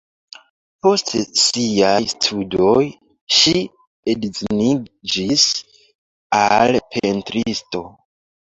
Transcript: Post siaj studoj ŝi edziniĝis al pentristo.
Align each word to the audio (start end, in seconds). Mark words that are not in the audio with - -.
Post 0.85 1.11
siaj 1.41 1.99
studoj 2.13 2.81
ŝi 3.41 3.53
edziniĝis 4.15 5.45
al 6.43 6.81
pentristo. 6.97 7.85